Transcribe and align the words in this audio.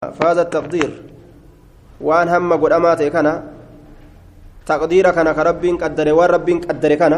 فهذا 0.00 0.42
التقدير 0.48 0.90
وان 2.00 2.28
هم 2.32 2.52
قد 2.56 2.72
أمات 2.72 3.02
كان 3.12 3.28
تقدير 4.64 5.04
كان 5.16 5.28
كرب 5.36 5.64
قدر 5.82 6.08
ورب 6.18 6.48
قدر 6.68 6.92
كان 7.00 7.14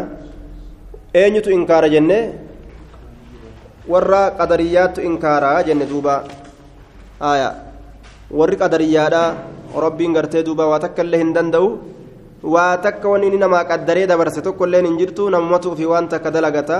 أين 1.15 1.34
إنكار 1.39 1.84
جنة 1.95 2.18
warra 3.83 4.34
qadariyaattu 4.39 5.03
inkaaraa 5.03 5.63
jenne 5.67 5.87
duuba 5.91 6.23
aya 7.18 7.49
warri 8.30 8.57
qadariyaadha 8.62 9.23
rabbiin 9.85 10.14
gartee 10.14 10.43
duuba 10.46 10.71
waa 10.71 10.79
takka 10.85 11.03
illee 11.03 11.19
hin 11.23 11.33
danda'u 11.35 11.67
waa 12.55 12.79
takka 12.79 13.11
wanni 13.11 13.27
inni 13.30 13.43
namaa 13.43 13.64
qaddaree 13.71 14.07
dabarse 14.07 14.39
tokko 14.46 14.71
illee 14.71 14.83
hin 14.87 14.99
jirtu 15.01 15.27
namumatu 15.35 15.75
fi 15.79 15.91
waan 15.93 16.07
takka 16.12 16.30
dalagata 16.30 16.79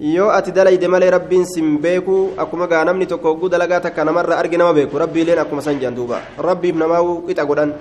yoo 0.00 0.30
ati 0.30 0.52
dalayde 0.52 0.88
malee 0.88 1.10
rabbiin 1.10 1.44
sin 1.46 1.78
beeku 1.78 2.32
akkuma 2.38 2.66
gaa 2.66 2.84
namni 2.84 3.06
tokko 3.06 3.34
hogguu 3.34 3.48
dalagaa 3.48 3.80
takka 3.80 4.04
namarra 4.04 4.38
argi 4.38 4.56
nama 4.56 4.72
beeku 4.72 4.98
rabbiileen 4.98 5.38
akkuma 5.38 5.62
san 5.62 5.78
jedhan 5.80 5.94
duuba. 5.94 6.20
Rabbiif 6.38 6.76
namaa 6.76 7.02
qixa 7.26 7.44
godhan. 7.44 7.72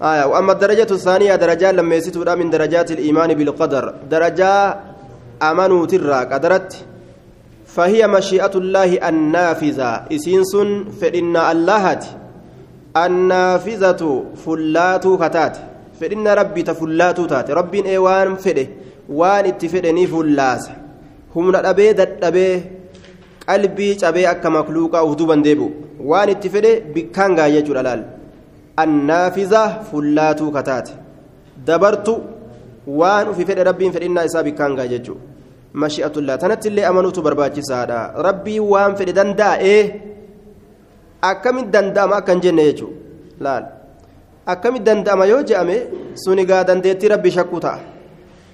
وأما 0.00 0.52
الدرجة 0.52 0.88
الثانية 0.90 1.36
درجات 1.36 1.74
لما 1.74 1.94
يسيتوا 1.94 2.34
من 2.34 2.50
درجات 2.50 2.90
الإيمان 2.90 3.34
بالقدر 3.34 3.94
درجة 4.10 4.76
أمنوا 5.42 5.86
ترى 5.86 6.24
قدرت 6.32 6.84
فهي 7.66 8.06
مشيئة 8.06 8.50
الله 8.54 9.08
النافذة 9.08 9.90
إسينس 10.12 10.56
فإن 11.00 11.36
اللهت 11.36 12.04
النافذة 12.96 14.24
فلات 14.46 15.04
كتات 15.06 15.56
فإن 16.00 16.28
ربي 16.28 16.62
تفلات 16.62 17.20
تات 17.20 17.50
ربي 17.50 17.84
إيوان 17.86 18.36
فده 18.36 18.66
waan 19.18 19.46
itti 19.50 19.68
fedhanii 19.74 20.06
fullaasa 20.14 20.72
humna 21.34 21.62
dhabee 21.66 21.92
dadhabee 22.00 22.54
qalbii 23.46 23.92
cabee 24.02 24.26
akka 24.32 24.50
makluuqaa 24.56 25.02
uf 25.06 25.14
duuban 25.20 25.42
deebi'u 25.46 25.70
waan 26.10 26.28
itti 26.34 26.48
fedhe 26.54 26.72
bikkaan 26.94 27.34
gaayya 27.38 27.60
jechuudha 27.60 27.82
laal. 27.88 28.02
Annaafiza 28.82 29.62
fullaatuu 29.90 30.50
kataate 30.56 30.92
dabartu 31.66 32.14
waan 33.00 33.28
ufi 33.32 33.44
fedhe 33.48 33.64
rabbiin 33.70 33.92
fedhinnaa 33.96 34.24
isaa 34.30 34.42
bikkaan 34.48 34.76
gaayya 34.78 34.98
jechuudha 34.98 35.20
mashi'atullaa. 35.82 36.38
Tanatti 36.42 36.68
illee 36.70 36.84
amanuutu 36.90 37.22
barbaachisaadha. 37.26 37.98
Rabbiin 38.28 38.62
waan 38.72 38.96
fedhe 38.98 39.12
danda'ee 39.18 39.82
akkamitti 41.30 41.72
danda'ama 41.76 42.16
akkan 42.20 42.40
jenne 42.44 42.64
jechuudha 42.70 42.96
laal. 43.46 43.64
Akkamitti 44.52 44.86
danda'ama 44.90 45.24
yoo 45.32 45.42
je'ame 45.48 45.76
sunigaa 46.24 46.64
dandeettii 46.68 47.08
rabbi 47.14 47.30
shakkuu 47.38 47.60
ta'a. 47.66 47.78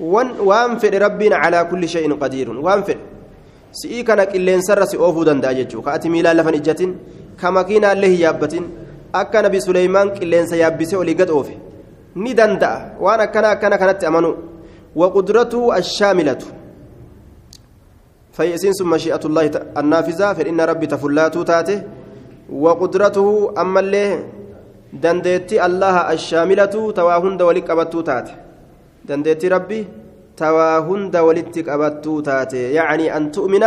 Waan 0.00 0.78
fedhe 0.80 0.98
rabbiin 0.98 1.32
calaa 1.42 1.64
kulli 1.64 1.88
shay'in 1.88 2.18
qadiirun 2.22 2.58
waan 2.66 2.82
fedhe 2.84 3.00
si'ii 3.80 4.04
kana 4.04 4.26
qilleensarra 4.26 4.86
si 4.86 4.96
oofuu 4.96 5.24
danda'a 5.24 5.54
jechuudha 5.54 5.84
ka 5.90 5.96
ati 5.98 6.10
miilaan 6.10 6.36
lafan 6.36 6.54
ijjatin 6.60 6.92
ka 7.40 7.50
makiinaallee 7.50 8.10
hin 8.14 8.20
yaabbatin 8.26 8.64
akka 9.12 9.42
nabi 9.42 9.60
suleymaan 9.60 10.12
qilleensa 10.18 10.56
yaabbisee 10.62 10.98
olii 11.02 11.14
gad 11.14 11.30
oofe 11.30 11.56
ni 12.14 12.34
danda'a 12.34 13.00
waan 13.00 13.20
akkana 13.26 13.50
akkana 13.56 13.78
kanatti 13.78 14.06
amanu 14.06 14.30
waqudratuu 14.96 15.72
ashaamilatu 15.80 16.46
فيسين 18.36 18.72
ثم 18.72 18.90
مشيئة 18.90 19.20
الله 19.24 19.44
النافذة 19.80 20.32
فإن 20.36 20.60
ربي 20.60 20.86
تفلاتو 20.86 21.42
تاته 21.42 21.78
وقدرته 22.52 23.28
أما 23.60 23.80
اللي 23.80 24.24
دنديتي 24.92 25.56
الله 25.66 26.12
الشاملة 26.12 26.74
تواهند 26.92 27.40
ولك 27.42 27.70
أبتو 27.70 28.00
تاته 28.00 28.45
دنديتي 29.08 29.48
ربي 29.48 29.80
تواهند 30.36 31.14
ولتك 31.26 31.68
أبتو 31.68 32.20
تاته 32.26 32.62
يعني 32.78 33.06
أن 33.16 33.24
تؤمن 33.34 33.64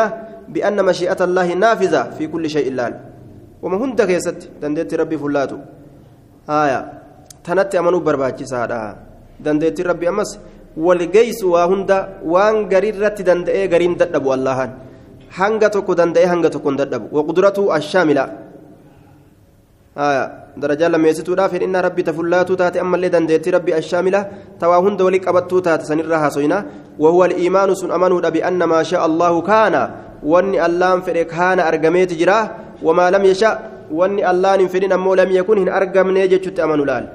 بأن 0.53 0.77
مشيئة 0.89 1.19
الله 1.27 1.47
نافذة 1.63 2.01
في 2.17 2.23
كل 2.27 2.43
شيء 2.55 2.67
لال 2.77 2.93
وما 3.63 3.77
هند 3.81 3.99
كيست 4.09 4.39
دنديتي 4.61 4.95
ربي 5.01 5.17
فلاتو 5.23 5.57
آية 6.49 6.79
تنتي 7.45 7.75
أمنوا 7.79 8.01
برباكي 8.07 8.45
سادا 8.51 8.81
دنديتي 9.45 9.81
ربي 9.89 10.09
أمس 10.09 10.31
walgeessu 10.77 11.51
waa 11.51 11.65
hunda 11.67 11.97
waan 12.23 12.69
garii 12.71 12.93
irratti 12.93 13.23
danda'ee 13.29 13.67
gariin 13.67 13.97
dadhabu 13.99 14.31
allahan. 14.35 14.69
Hanga 15.37 15.67
tokko 15.69 15.95
danda'ee 15.99 16.27
hanga 16.31 16.49
tokko 16.53 16.71
dadhabu. 16.71 17.09
Waquduratu 17.11 17.73
ashaamila 17.77 18.23
darajaa 19.95 20.89
lammeessituudhaaf 20.89 21.53
hinna 21.53 21.81
rabbi 21.81 22.03
tafullaatuu 22.03 22.55
taate 22.55 22.79
ammallee 22.79 23.09
dandeettii 23.09 23.51
rabbi 23.51 23.73
ashaamila 23.73 24.25
tawaa 24.59 24.77
hunda 24.77 25.03
walii 25.03 25.19
qabattuu 25.19 25.61
taate 25.61 25.85
sanirraa 25.85 26.19
haasoyna 26.19 26.63
wahuwa 26.99 27.25
aliimaanu 27.25 27.75
sun 27.75 27.91
amanuudha 27.91 28.31
bianna 28.31 28.67
maa 28.67 28.83
shaa 28.83 29.03
allahu 29.03 29.41
kaana 29.41 29.89
wanni 30.23 30.59
allaan 30.59 31.01
fedhe 31.01 31.25
kaana 31.25 31.65
argameeti 31.65 32.15
jira 32.15 32.39
wamaa 32.83 33.11
lam 33.11 33.25
yasha 33.25 33.59
wanni 33.91 34.23
allaan 34.23 34.59
hin 34.59 34.69
fedhin 34.69 34.91
ammoo 34.91 35.15
lam 35.15 35.31
yakun 35.31 35.59
hin 35.59 35.69
argamnee 35.69 36.27
jechutti 36.27 36.61
amanu 36.61 36.85
laal 36.85 37.07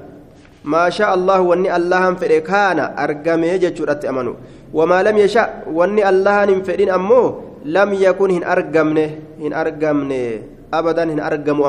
ما 0.65 0.89
شاء 0.89 1.13
الله 1.13 1.39
واني 1.41 1.69
الله 1.75 2.13
فدي 2.17 2.41
كان 2.41 2.79
ارغمي 2.81 3.57
جچودت 3.61 4.05
امنو 4.05 4.33
وما 4.73 5.03
لم 5.05 5.17
يشاء 5.17 5.69
واني 5.69 6.01
الله 6.09 6.65
فدين 6.65 6.89
امو 6.89 7.21
لم 7.65 7.89
يكن 7.93 8.29
هن 8.31 8.43
ارغمنه 8.43 9.09
هن 9.45 9.53
ارغمنه 9.53 10.25
ابدا 10.73 11.03
هن 11.13 11.19
ارغمو 11.19 11.65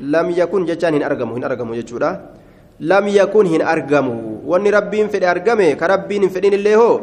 لم 0.00 0.26
يكن 0.30 0.62
جچان 0.68 0.94
هن 0.94 1.02
ارغمو 1.02 1.36
هن 1.36 1.44
ارغمو 1.44 1.72
جچودا 1.80 2.10
لم 2.80 3.04
يكن 3.08 3.44
هن 3.46 3.62
ارغمو 3.62 4.16
واني 4.50 4.70
ربين 4.70 5.06
فدي 5.08 5.26
ارغمي 5.30 5.74
كربين 5.80 6.28
فدين 6.28 6.54
الله 6.54 6.74
هو 6.76 7.00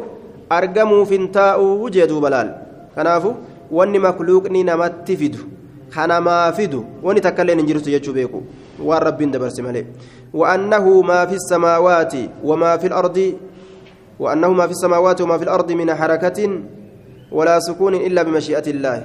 ارغمو 0.52 1.04
فنتاء 1.10 1.58
وجدوا 1.82 2.20
بلال 2.24 2.48
كنافو 2.96 3.30
واني 3.76 3.98
مخلوقني 3.98 4.60
نمت 4.62 5.08
فيدو 5.20 5.42
kana 5.94 6.18
maa 6.20 6.50
fidu 6.52 6.80
wani 7.06 7.20
takka 7.22 7.42
illee 7.42 7.54
hin 7.54 7.66
jirtu 7.70 7.90
jechuu 7.94 8.12
beeku. 8.12 8.42
Waan 8.82 9.02
rabbiin 9.06 9.30
dabarse 9.30 9.62
malee. 9.62 9.86
وأنه 10.34 11.02
ما 11.02 11.26
في 11.26 11.34
السماوات 11.34 12.14
وما 12.44 12.76
في 12.76 12.86
الأرض 12.86 13.18
وأنه 14.18 14.52
ما 14.52 14.66
في 14.66 14.72
السماوات 14.72 15.20
وما 15.20 15.38
في 15.38 15.44
الأرض 15.44 15.72
من 15.72 15.94
حركة 15.94 16.38
ولا 17.32 17.60
سكون 17.60 17.94
إلا 17.94 18.22
بمشيئة 18.22 18.66
الله 18.70 18.98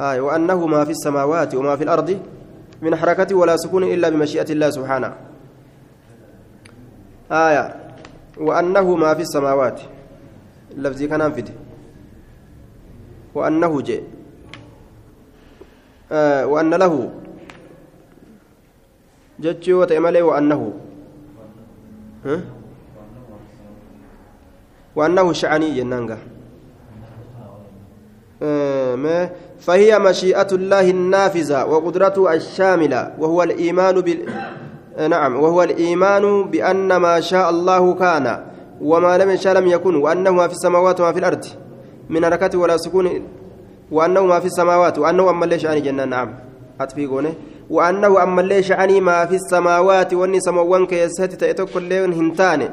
آه 0.00 0.20
وأنه 0.20 0.66
ما 0.66 0.84
في 0.84 0.90
السماوات 0.90 1.54
وما 1.54 1.76
في 1.76 1.84
الأرض 1.84 2.18
من 2.82 2.96
حركة 2.96 3.36
ولا 3.36 3.56
سكون 3.56 3.84
إلا 3.84 4.08
بمشيئة 4.08 4.52
الله 4.52 4.70
سبحانه. 4.70 5.12
آية. 7.32 7.64
وأنه 8.40 8.96
ما 8.96 9.14
في 9.14 9.22
السماوات. 9.22 9.80
لفظي 10.76 11.06
كان 11.06 11.20
أنفد. 11.20 11.48
وأنه 13.34 13.72
جاء. 13.80 14.02
آه 16.12 16.46
وأن 16.46 16.74
له. 16.74 16.94
جتشي 19.40 19.72
وتأمله 19.72 20.22
وأنه. 20.22 20.72
ها؟ 22.26 22.40
وأنه 24.96 25.32
شعني 25.32 25.68
جنانجا. 25.76 26.18
آه 28.42 28.81
فهي 29.60 29.98
مشيئة 29.98 30.46
الله 30.52 30.90
النافذة 30.90 31.64
وقدرته 31.64 32.34
الشاملة 32.34 33.10
وهو 33.18 33.42
الإيمان 33.42 34.00
بال 34.00 34.18
آه 34.96 35.06
نعم 35.06 35.36
وهو 35.36 35.62
الإيمان 35.62 36.42
بأن 36.50 36.96
ما 36.96 37.20
شاء 37.20 37.50
الله 37.50 37.94
كان 37.94 38.38
وما 38.80 39.18
لم 39.18 39.30
يشاء 39.30 39.54
لم 39.54 39.66
يكن 39.68 39.94
وأنه 39.96 40.30
ما 40.30 40.48
في 40.48 40.54
السماوات 40.54 41.00
وما 41.00 41.12
في 41.12 41.18
الأرض 41.18 41.44
من 42.10 42.24
حركة 42.24 42.58
ولا 42.58 42.76
سكون 42.76 43.22
وأنه 43.90 44.26
ما 44.26 44.40
في 44.40 44.46
السماوات 44.46 44.98
وأنه 44.98 45.30
أما 45.30 45.46
ليش 45.46 45.66
أني 45.66 45.80
جنة 45.80 46.04
نعم 46.04 46.34
أتفيقونه 46.80 47.34
وأنه 47.70 48.22
أما 48.22 48.42
ليش 48.42 48.72
أني 48.72 49.00
ما 49.00 49.26
في 49.26 49.34
السماوات 49.34 50.14
وأني 50.14 50.40
سموان 50.40 50.86
كيساتي 50.86 51.36
تأتوك 51.36 51.76
اللين 51.76 52.12
هنتاني 52.12 52.68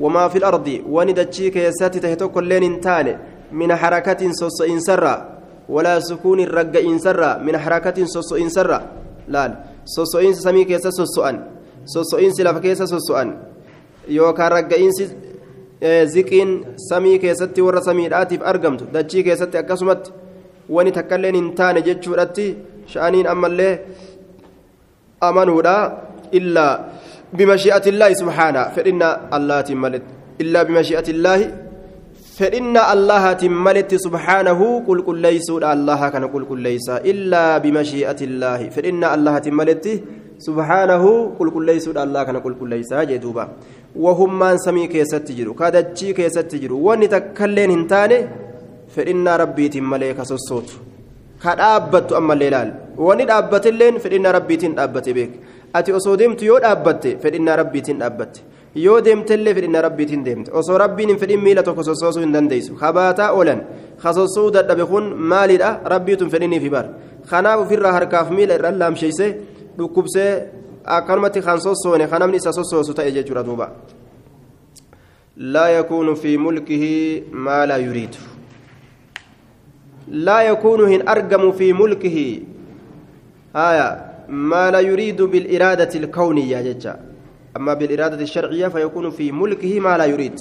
وما 0.00 0.28
في 0.28 0.38
الأرض 0.38 0.80
وأني 0.88 1.12
دتشي 1.12 1.50
كيساتي 1.50 2.00
تأتوك 2.00 2.38
اللين 2.38 2.62
هنتاني 2.62 3.18
من 3.52 3.76
حركة 3.76 4.32
صص 4.32 4.60
إنسرة 4.62 5.31
ولا 5.74 5.94
سكون 6.00 6.40
الرق 6.40 6.74
إنسرة 6.76 7.30
من 7.46 7.54
حركة 7.58 7.98
صص 8.04 8.30
إنسرة 8.44 8.78
لا 9.32 9.42
صص 9.96 10.12
إنس 10.16 10.36
سمي 10.44 10.64
كيسا 10.68 10.90
صصؤان 11.00 11.36
صص 11.94 12.12
إنس 12.14 12.36
لف 12.40 12.58
كيسا 12.64 12.84
صصؤان 12.84 13.28
يوكا 14.08 14.48
رق 14.48 14.70
إنس 14.84 14.98
ziqiin 15.82 16.50
samii 16.88 17.18
keessatti 17.18 17.62
warra 17.66 17.80
samiidhaatiif 17.82 18.42
argamtu 18.50 18.84
dachii 18.94 19.24
keessatti 19.26 19.58
akkasumatti 19.58 20.12
wani 20.68 20.92
takkailleen 20.98 21.34
hin 21.34 21.48
taane 21.60 21.82
jechuudhatti 21.88 22.44
sha'aniin 22.92 23.26
ammallee 23.32 23.72
amanuudha 25.28 25.74
illaa 26.40 26.72
bimashi'ati 27.36 27.90
illaahi 27.94 28.20
subhaana 28.22 28.62
fedhinna 28.76 29.08
allahaatiin 29.38 29.82
maletti 29.84 30.14
illaa 30.44 30.64
bimashi'ati 30.70 31.10
illaahi 31.16 31.50
fedhinna 32.38 32.82
allahaatiin 32.94 33.56
maletti 33.66 33.96
subhaanahu 34.04 34.66
qulqulleeysuudha 34.88 35.70
allaha 35.76 36.06
kana 36.14 36.26
qulqulleeysa 36.34 36.94
illaa 37.12 37.60
bimashi'ati 37.64 38.24
illaahi 38.28 38.70
fedhinna 38.76 39.10
allahaatiin 39.16 39.56
maletti 39.60 39.92
subhaanahu 40.46 41.10
qulqulleeysuudha 41.38 42.00
allah 42.06 42.22
kana 42.28 42.40
qulqulleeysaa 42.46 43.02
jee 43.10 43.18
duuba 43.24 43.44
wahummaan 44.04 44.58
samii 44.66 44.88
keessatti 44.94 45.36
jiru 45.40 45.54
kadachii 45.60 46.14
keessatti 46.20 46.62
jiru 46.62 46.78
wanni 46.86 47.08
takkailleen 47.14 47.74
hin 47.76 47.84
taane 47.92 48.16
fedhinnaa 48.94 49.36
rabbiitiin 49.44 49.84
malee 49.92 50.12
ka 50.20 50.24
sossootu 50.32 50.80
ka 51.42 51.54
dhaabbattu 51.60 52.16
ammallee 52.20 52.48
ilaal 52.52 52.70
wani 53.08 53.28
dhaabbatilleen 53.32 54.00
fedhinna 54.06 54.32
rabbiitiin 54.38 54.78
dhaabbate 54.78 55.12
beek 55.18 55.32
ati 55.80 55.98
osoo 56.00 56.16
deemtu 56.22 56.48
yoo 56.50 56.58
dhaabbatte 56.64 57.10
fedhinna 57.26 57.60
rabbiitiin 57.62 58.00
dhaabbatte 58.04 58.40
yoo 58.74 59.00
deemtellee 59.04 59.54
fedhinna 59.54 59.82
rabbiitiin 59.82 60.24
deemte 60.24 60.52
osoo 60.60 60.78
rabbiin 60.78 61.08
hin 61.08 61.18
fedhin 61.18 61.40
miila 61.40 61.62
tokko 61.62 61.82
sossoosuu 61.82 62.22
hin 62.22 62.32
dandeessu 62.32 62.76
habaataa 62.82 63.30
oolan 63.38 63.62
kasossuu 64.02 64.50
dadhabe 64.54 64.84
kun 64.92 65.14
maalidha 65.32 65.70
rabbiitun 65.94 66.30
fedhiniifi 66.30 66.70
bar 66.70 66.86
kanaaf 67.30 67.60
ofirraa 67.64 67.92
harkaaf 67.98 68.30
miila 68.38 68.54
irraan 68.60 68.78
laamsheeyse 68.82 69.26
dhukkubsee 69.78 70.30
akkanumatti 70.84 71.42
kan 71.48 71.60
sossoone 71.66 72.08
kan 72.08 72.20
namni 72.20 72.36
isa 72.42 72.52
sossoosu 72.52 72.94
ta'e 72.94 73.12
jechuudha 73.18 73.44
duuba 73.44 73.70
fi 76.22 76.38
mulkihi 76.38 77.24
maa 77.32 77.66
laa 77.66 77.78
yuriidu 77.86 78.18
laa 80.08 80.42
yakuunu 80.42 80.86
hin 80.86 81.02
argamu 81.06 81.52
fi 81.52 81.72
mulkihi 81.72 82.26
haya 83.52 83.86
maa 84.28 84.66
laa 84.70 84.80
yuriidu 84.90 85.28
biliraadati 85.28 85.98
ilkawniyya 85.98 86.62
jecha 86.62 86.98
أما 87.56 87.74
بالإرادة 87.74 88.22
الشرعية 88.22 88.68
فيكون 88.68 89.10
في 89.10 89.32
ملكه 89.32 89.80
ما 89.80 89.98
لا 89.98 90.04
يريد. 90.04 90.40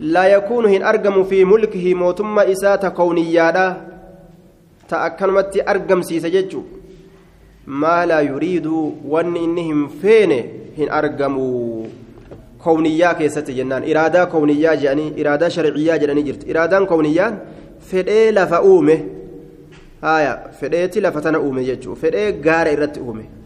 لا 0.00 0.26
يكون 0.26 0.66
هن 0.66 0.82
أرقم 0.82 1.24
في 1.24 1.44
ملكه 1.44 1.94
موتم 1.94 2.38
إساءة 2.38 2.88
كونيادا 2.88 3.76
تأكنمت 4.88 5.64
أرقم 5.68 6.02
سيسججو 6.02 6.62
ما 7.66 8.06
لا 8.06 8.20
يريد 8.20 8.66
وان 9.06 9.36
إنهم 9.36 9.88
فين 9.88 10.32
هن 10.78 10.90
أرقموا 10.90 11.86
كونيا 12.64 13.12
كيست 13.12 13.50
جنان. 13.50 13.90
إرادة 13.90 14.24
كونيا 14.24 14.74
جاني. 14.74 15.20
إرادة 15.20 15.48
شرعية 15.48 15.96
جاني 15.96 16.22
جرت. 16.22 16.50
إرادة 16.50 16.84
كونيان 16.84 17.38
فدي 17.80 18.30
لفأومه. 18.30 19.04
هايا 20.02 20.50
فديتي 20.60 21.00
لفتنا 21.00 21.38
أومه 21.38 21.62
ججو. 21.62 21.94
فدي 21.94 22.40
غار 22.44 22.72
إرت 22.72 22.98
أومه. 22.98 23.39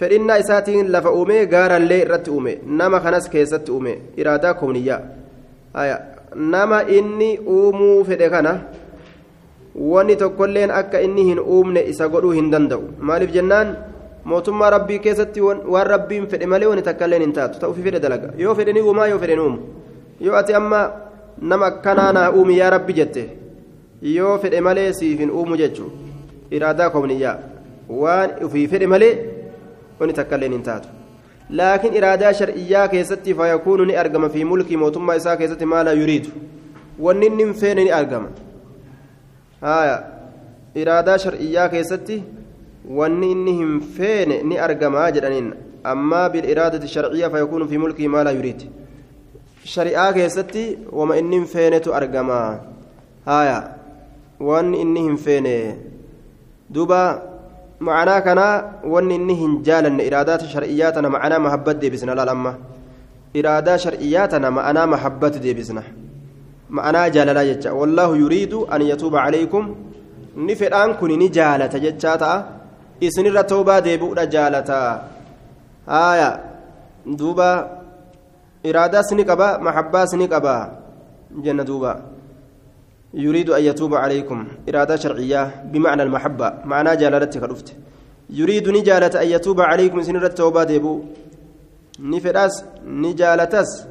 Fedhinnaa 0.00 0.38
isaatiin 0.42 0.92
lafa 0.92 1.10
uume 1.18 1.46
gaarallee 1.54 2.00
irratti 2.04 2.30
uume 2.36 2.52
nama 2.80 3.00
kanas 3.06 3.28
keessatti 3.34 3.70
uume 3.76 3.92
iraadaa 4.22 4.54
kowniyyaa 4.60 5.00
nama 6.52 6.78
inni 6.98 7.30
uumuu 7.56 8.04
fedhe 8.04 8.28
kana 8.34 8.52
wanni 9.92 10.16
tokkolleen 10.22 10.70
akka 10.80 11.00
inni 11.06 11.24
hin 11.30 11.40
uumne 11.56 11.82
isa 11.92 12.08
godhuu 12.14 12.30
hin 12.38 12.50
danda'u 12.54 12.82
maaliif 13.10 13.32
jennaan 13.36 13.76
mootummaa 14.32 14.70
rabbii 14.76 14.98
keessatti 15.06 15.40
waan 15.40 15.86
rabbiin 15.94 16.26
fedhe 16.32 16.46
malee 16.52 16.68
wani 16.72 16.82
takkailleen 16.88 17.22
hin 17.26 17.32
taatu 17.38 17.58
ta'uufi 17.64 17.82
fedhe 17.88 18.00
dalaga 18.06 18.32
yoo 18.44 18.54
fedhe 18.60 18.72
ni 18.76 18.82
uumaa 18.88 19.06
yoo 19.12 19.18
fedhe 19.24 19.36
ni 19.36 19.42
uumu 19.42 19.58
yoo 20.28 20.36
ati 20.40 20.54
amma 20.60 20.80
nama 21.52 21.66
akkanaa 21.72 22.12
naa 22.18 22.30
uumi 22.32 22.58
yaa 22.58 22.70
rabbi 22.76 22.92
jette 23.00 23.24
yoo 24.16 24.38
fedhe 24.44 24.60
malee 24.68 24.92
siif 25.00 25.18
hin 25.24 25.30
uumu 25.42 25.56
jechuu 25.62 25.90
iraadaa 26.58 26.90
kowniyyaa 26.96 27.36
waan 28.04 28.30
ufii 28.48 28.66
fedhe 28.74 28.86
malee 28.94 29.12
wani 30.00 30.12
takkailleen 30.18 30.52
hin 30.56 30.62
taatu 30.68 30.88
laakiin 31.60 31.94
iraadaa 32.00 32.32
shar'iyyaa 32.40 32.88
keessatti 32.94 33.34
fayakuunu 33.40 33.84
ni 33.90 33.96
argama 34.02 34.28
fi 34.36 34.44
mulkii 34.52 34.76
mootummaa 34.82 35.16
isaa 35.22 35.36
keessatti 35.42 35.66
maa 35.74 35.84
laa 35.88 35.96
yuriidu 36.02 36.30
wanni 37.06 37.26
inni 37.32 37.44
hin 37.44 37.54
feene 37.62 37.84
ni 37.84 37.92
argama 38.00 38.28
haya 39.60 39.96
iraadaa 40.84 41.18
shar'iyyaa 41.24 41.68
keessatti 41.76 42.22
wanni 43.00 43.30
inni 43.36 43.56
hin 43.62 43.80
feene 43.96 44.42
ni 44.52 44.58
argama 44.68 45.08
jedhaniin 45.16 45.50
ammaa 45.94 46.28
biliraadati 46.36 46.88
shar'iyyaa 46.98 47.30
fayakuunu 47.30 47.68
fi 47.68 47.78
mulkii 47.86 48.08
maa 48.14 48.24
laa 48.28 48.36
yuriid 48.38 48.68
shari'aa 49.64 50.12
keessatti 50.12 50.64
wama 50.92 51.16
inni 51.16 51.36
hin 51.36 51.46
feenetu 51.46 51.94
argama 51.94 52.38
haya 53.24 53.58
wanni 54.50 54.80
inni 54.80 55.02
hin 55.08 55.16
feene 55.26 55.54
duuba 56.74 57.00
معناه 57.80 58.18
كنا 58.20 58.46
وان 58.84 59.10
انه 59.10 59.62
جالن 59.62 60.00
إرادات 60.00 60.44
شرعياتنا 60.44 61.08
معنا 61.08 61.38
محبه 61.38 61.72
ديبسنا 61.72 62.12
لا 62.12 62.24
لما 62.24 62.54
إرادة 63.36 63.76
شرعياتنا 63.76 64.50
معنا 64.50 64.86
محبه 64.86 65.28
ديبسنا 65.28 65.82
معنا 66.70 67.08
جاللا 67.08 67.42
جتا 67.48 67.70
والله 67.70 68.16
يريد 68.16 68.54
أن 68.54 68.82
يتوب 68.82 69.16
عليكم. 69.16 69.74
نفدان 70.36 70.90
كن 71.00 71.10
ني 71.18 71.28
جالتا 71.28 71.78
جتا 71.78 72.32
إسن 73.02 73.26
التوبه 73.26 73.78
ديبو 73.78 74.14
جالتا. 74.14 74.82
آية. 75.88 76.30
دوبا. 77.06 77.50
إرادة 78.66 79.02
سني 79.02 79.22
قبا 79.22 79.58
محبة 79.58 80.04
سني 80.04 80.26
قبا 80.26 80.56
جنة 81.44 81.62
دوبا. 81.62 81.92
يريد 83.14 83.50
أن 83.50 83.62
يتوب 83.62 83.94
عليكم. 83.94 84.48
إرادة 84.68 84.96
شرعية 84.96 85.64
بمعنى 85.64 86.02
المحبة. 86.02 86.52
معنى 86.64 86.96
جالتك 86.96 87.42
رفت 87.42 87.76
يريد 88.30 88.68
نجالة 88.68 89.22
أن 89.22 89.28
يتوب 89.28 89.60
عليكم 89.60 90.02
سنة 90.02 90.26
التوبة 90.26 90.64
ديبو. 90.64 91.02
نفراس 92.00 92.64
نجالتس 92.86 93.86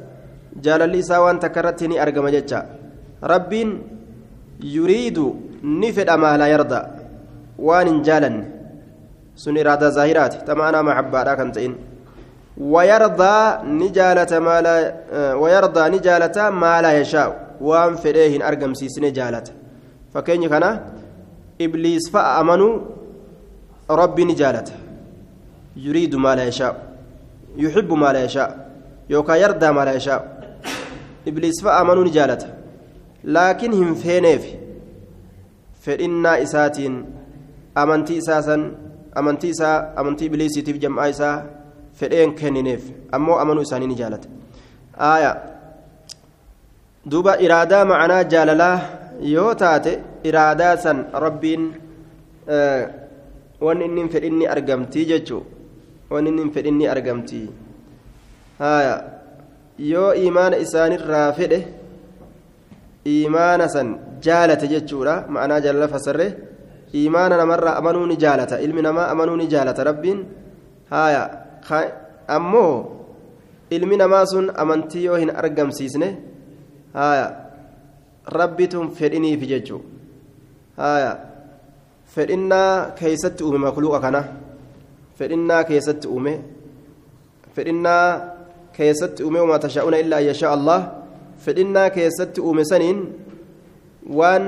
جال 0.56 0.88
لي 0.88 1.02
ساوان 1.02 1.38
تكرتني 1.40 2.02
أرقم 2.02 2.28
جتشا 2.28 2.66
رب 3.24 3.52
يريد 4.62 5.34
نفد 5.64 6.10
ما 6.10 6.36
لا 6.36 6.46
يرضى. 6.46 6.82
وان 7.58 8.02
جالا 8.02 8.44
سن 9.36 9.58
إرادة 9.58 9.88
ظاهرات. 9.90 10.34
تمانا 10.48 10.82
محبة 10.82 11.34
كنتين 11.34 11.76
ويرضى 12.58 13.36
نجالة 13.64 14.38
ما 14.38 14.60
لا 14.60 14.74
ويرضى 15.34 15.88
نجالة 15.96 16.50
ما 16.50 16.82
لا 16.82 17.00
يشاء. 17.00 17.49
Waan 17.68 17.96
fedhee 18.02 18.28
hin 18.34 18.42
argamsiisne 18.50 19.10
jaalata 19.18 19.52
fakkeenyi 20.14 20.48
kana 20.48 20.70
ibliis 21.58 22.10
fa'a 22.12 22.38
amanuu 22.40 22.72
rabbi 24.02 24.24
ni 24.24 24.34
jaalata 24.42 24.72
yuriidu 25.86 26.18
maa 26.18 26.34
laa 26.40 26.48
yashaa'u 26.50 26.76
yuxibbu 27.64 27.96
maa 28.02 28.12
laa 28.16 28.24
yashaa'u 28.26 28.54
yookaan 29.14 29.40
yardaa 29.44 29.72
maa 29.78 29.84
laa 29.90 29.96
yashaa'u 30.00 30.24
ibliis 31.32 31.62
fa'a 31.64 31.78
amanuu 31.84 32.04
ni 32.08 32.10
jaalata 32.18 32.46
laakiin 33.24 33.72
hin 33.82 33.94
feeneef 34.04 34.44
fedhinnaa 35.86 36.36
isaatiin 36.46 36.96
amantii 37.84 38.16
isaa 38.24 38.42
san 38.42 38.66
amantii 39.22 39.50
isaa 39.56 39.76
amantii 40.02 40.26
ibliisiitiif 40.32 40.78
jam'aa 40.86 41.08
isaa 41.14 41.36
fedheen 42.02 42.34
kennineef 42.40 42.82
ammoo 43.18 43.38
amanuu 43.44 43.62
isaanii 43.68 43.86
ni 43.92 43.94
jaalata 44.02 44.28
aayaa 45.12 45.36
duuba 47.06 47.38
iraadaa 47.40 47.84
macanaa 47.84 48.24
jaalalaa 48.32 48.76
yoo 49.34 49.54
taate 49.54 49.92
iraadaa 50.24 50.76
san 50.84 50.98
rabbiin 51.24 51.62
wanni 53.66 53.84
inni 53.88 54.00
hin 54.02 54.10
fedhinni 54.14 54.46
argamtii 54.54 55.06
jechuu 55.12 55.42
wanni 56.10 56.30
inni 56.32 56.42
hin 56.42 56.52
fedhinni 56.56 56.88
argamtii 56.94 57.48
haya 58.58 58.94
yoo 59.92 60.12
imaana 60.28 60.56
isaanirraa 60.66 61.32
fedhe 61.40 61.60
imaana 63.16 63.68
san 63.74 63.96
jaalate 64.28 64.68
jechuudha 64.74 65.14
ma'anaa 65.34 65.60
jaalala 65.64 65.88
fasarre 65.96 66.26
imaana 66.92 67.36
namarraa 67.42 67.76
amanuu 67.80 68.06
ni 68.06 68.16
jaalata 68.24 68.60
ilmi 68.60 68.82
namaa 68.88 69.08
amanuu 69.12 69.36
ni 69.40 69.46
jaalata 69.54 69.84
rabbiin 69.90 70.24
haya 70.90 71.22
ammoo 72.36 72.74
ilmi 73.70 73.96
namaa 73.96 74.26
sun 74.26 74.52
amantii 74.64 75.04
yoo 75.04 75.16
hin 75.22 75.32
argamsiisne 75.42 76.08
rabbitun 78.38 78.90
fedhiniif 78.98 79.42
jechuu 79.52 79.82
fedhinnaa 82.14 82.90
keeysatti 82.98 83.44
uume 83.44 83.58
makluuqa 83.66 84.00
kana 84.00 84.22
fedhinnaa 85.18 85.64
keessatti 85.64 86.08
uume 86.08 86.32
fedhinnaa 87.56 88.06
keessatti 88.78 89.24
uume 89.24 89.40
wamaa 89.40 89.58
tashaa'una 89.66 90.02
illaa 90.04 90.20
an 90.30 90.52
allah 90.56 90.80
fedhinnaa 91.44 91.90
keessatti 91.98 92.40
uume 92.40 92.64
saniin 92.64 92.98
waan 94.18 94.44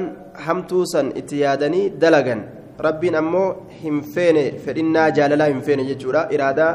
hamtuu 0.47 0.85
san 0.93 1.13
itti 1.21 1.41
yaadanii 1.45 1.87
dalagan 2.03 2.45
rabbiin 2.87 3.17
ammoo 3.23 3.49
hin 3.83 4.03
feene 4.15 4.45
fedhinnaa 4.65 5.09
jaalalaa 5.19 5.51
hin 5.55 5.63
feene 5.63 5.85
jechuudha 5.91 6.27
iraadaa 6.37 6.73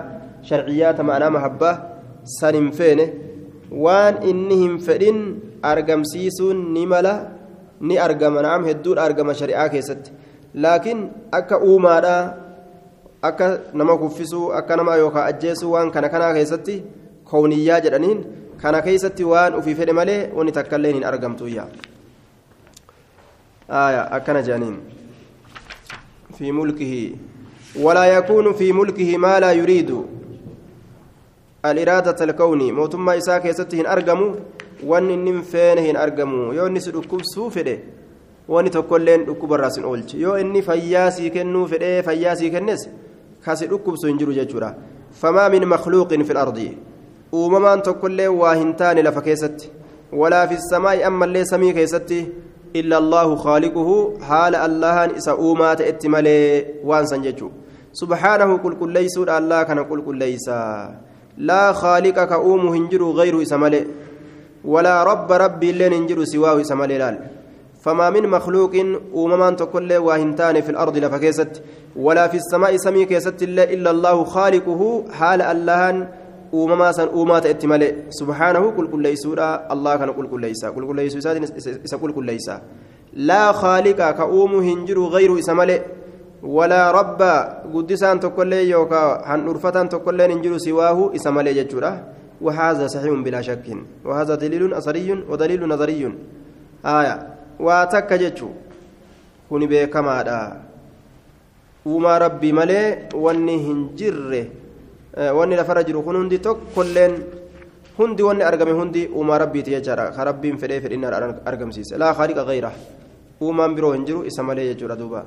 sharciyyaata 0.50 1.04
ma'anaa 1.10 1.36
mahabbaa 1.38 1.76
san 2.40 2.56
hin 2.60 2.72
feene 2.80 3.06
waan 3.72 4.24
inni 4.24 4.58
hin 4.64 4.80
fedhin 4.88 5.20
argamsiisuun 5.72 6.74
ni 6.74 6.86
mala 6.94 7.14
ni 7.82 7.98
argama 8.08 8.42
naam 8.48 8.66
hedduudha 8.70 9.04
argama 9.04 9.34
shari'aa 9.42 9.70
keessatti 9.76 10.12
laakiin 10.66 11.00
akka 11.40 11.62
uumaadha 11.70 12.16
akka 13.30 13.48
nama 13.74 13.98
kuffisuu 14.04 14.52
akka 14.60 14.78
nama 14.82 14.96
yookaan 15.04 15.28
ajjeesuu 15.34 15.72
waan 15.76 15.92
kana 15.92 16.10
kanaa 16.10 16.34
keessatti 16.40 16.84
kowniyyaa 17.32 17.80
jedhaniin 17.88 18.20
kana 18.62 18.82
keessatti 18.82 19.24
waan 19.32 19.58
ufii 19.62 19.80
fedhe 19.82 19.98
malee 20.02 20.22
wanni 20.38 20.58
takkaillee 20.60 20.94
hin 21.00 21.10
argamtu 21.14 21.50
yaa 21.56 21.68
akkana 24.20 24.42
jedhaniin 24.50 24.78
ملكه 26.42 27.12
ولا 27.80 28.06
يكون 28.06 28.54
في 28.54 28.74
ملكه 28.74 29.18
ما 29.18 29.40
لا 29.40 29.52
يريد 29.52 29.92
الإرادة 31.66 32.24
الكوني 32.24 32.72
موتما 32.72 33.18
إساك 33.18 33.46
يستهن 33.46 33.86
أرقموا 33.86 34.32
وان 34.84 35.10
إنم 35.10 35.42
فينهن 35.42 35.96
أرقموا 35.96 36.54
يوني 36.54 36.80
سدكم 36.80 37.20
سوفده 37.24 37.78
wani 38.48 38.70
tokkolleen 38.70 39.26
dhukkubarraa 39.28 39.70
sin 39.76 39.86
oolchi 39.86 40.22
yoo 40.22 40.38
inni 40.40 40.62
fayyaa 40.68 41.12
sii 41.12 41.30
kennuu 41.30 41.66
fedhee 41.72 42.04
fayyaa 42.04 42.36
sii 42.42 42.52
kennes 42.52 42.90
kasi 43.46 43.68
dhukkubsu 43.72 44.08
hin 44.08 44.18
jiru 44.22 44.34
jechuudha 44.38 44.70
famaa 45.22 45.50
min 45.56 45.66
makluuqin 45.74 46.24
fi 46.30 46.34
lardi 46.38 46.68
uumamaan 47.40 47.82
tokkollee 47.88 48.28
waa 48.42 48.54
hin 48.62 48.72
taane 48.82 49.04
lafa 49.08 49.22
keessatti 49.26 49.72
walaa 50.22 50.48
fi 50.48 50.60
samaa'i 50.70 51.04
ammallee 51.10 51.44
samii 51.52 51.74
keessatti 51.80 52.20
illa 52.74 52.98
allaahu 53.04 53.36
khaaliquhu 53.44 53.98
haala 54.30 54.62
allahan 54.70 55.18
isa 55.22 55.36
uumaa 55.48 55.76
ta'etti 55.82 56.14
malee 56.16 56.66
waan 56.92 57.08
san 57.12 57.28
jechuu 57.28 57.52
subhaanahu 58.02 58.60
qulqulleeysuudha 58.66 59.38
allah 59.42 59.62
kana 59.72 59.84
qulqulleeysa 59.92 60.58
gayru 63.14 63.42
isa 63.42 63.58
malee 63.58 63.86
walaa 64.66 65.04
rabba 65.06 65.38
rabbi 65.38 65.70
illeen 65.70 65.94
hin 65.94 66.08
jiru 66.08 66.26
siwaahu 66.26 66.60
isa 66.60 66.76
malee 66.76 66.98
laal 66.98 67.18
فما 67.88 68.10
من 68.10 68.28
مخلوق 68.28 68.72
وممان 69.14 69.56
تقول 69.56 69.98
واهنتان 69.98 70.62
في 70.62 70.70
الأرض 70.70 70.98
لفكيست 70.98 71.62
ولا 71.96 72.28
في 72.28 72.38
السماء 72.38 72.78
سمي 72.78 73.06
كيست 73.06 73.44
إلا 73.44 73.92
الله 73.92 74.24
خالقه 74.24 75.04
حال 75.12 75.42
اللهن 75.42 76.08
ومما 76.54 76.92
سن 76.92 77.08
أومات 77.08 77.46
اتمالي 77.46 77.96
سبحانه 78.10 78.72
قل 78.72 78.88
كل 78.92 79.02
ليسورا 79.02 79.74
الله 79.74 79.96
كان 79.96 80.12
قل 80.12 80.28
كل 80.28 80.42
ليسا 80.42 80.70
قل 80.70 80.88
كل 80.88 80.96
ليسا 80.96 81.98
قل 81.98 82.12
كل 82.12 82.26
ليسا 82.26 82.62
لا 83.14 83.52
خالق 83.52 84.12
كأوم 84.12 84.56
هنجر 84.56 85.00
إسمالي 86.48 86.56
ولا 86.56 86.92
رب 86.92 87.22
قدسان 87.74 88.20
تقول 88.20 88.54
يوكا 88.54 89.22
هن 89.26 89.48
أرفتان 89.48 89.90
تقول 89.90 90.22
هنجر 90.22 90.58
سواه 90.58 91.16
إسمالي 91.16 91.54
ججورا 91.54 91.92
وهذا 92.42 92.88
صحيح 92.88 93.14
بلا 93.26 93.42
شك 93.42 93.68
وهذا 94.06 94.36
دليل 94.36 94.74
أثري 94.74 95.10
ودليل 95.30 95.62
نظري 95.68 96.02
آية 96.86 97.16
jechuun 98.20 98.54
kuni 99.50 99.68
beekamaadha 99.68 100.38
uumaa 101.88 102.20
rabbii 102.20 102.52
malee 102.52 103.10
wanni 103.16 103.58
hin 103.58 103.80
jirre 103.96 104.42
wanni 105.38 105.56
lafarra 105.56 105.84
jiru 105.84 106.04
kun 106.04 106.16
hundi 106.20 106.40
tokkolleen 106.40 107.14
hundi 107.98 108.24
wanni 108.24 108.44
argame 108.44 108.72
hundi 108.72 109.08
uumaa 109.08 109.38
rabbiiti 109.44 109.72
jechaadha 109.72 110.12
ka 110.12 110.24
rabbiin 110.30 110.58
fedhee 110.58 110.82
fedhinnaadhaan 110.84 111.36
argamsiise 111.46 111.98
laa 111.98 112.14
khaliqa 112.14 112.46
gayra 112.50 112.72
uumaan 113.42 113.76
biroo 113.76 113.94
hin 113.96 114.06
jiru 114.06 114.26
isa 114.30 114.44
malee 114.44 114.68
jechuudha 114.70 115.00
duuba 115.02 115.26